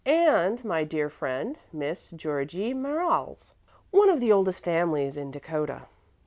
And 0.03 0.65
my 0.65 0.83
dear 0.83 1.11
friend 1.11 1.59
Miss 1.71 2.09
Georgie 2.09 2.73
Merriles, 2.73 3.53
one 3.91 4.09
of 4.09 4.19
the 4.19 4.31
oldest 4.31 4.63
families 4.63 5.15
in 5.15 5.29
Dakota. 5.29 5.83